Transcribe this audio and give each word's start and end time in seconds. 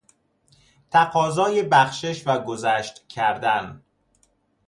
تقاضای 0.91 1.63
بخشش 1.63 2.23
و 2.25 2.43
گذشت 2.43 3.07
کردن 3.07 3.83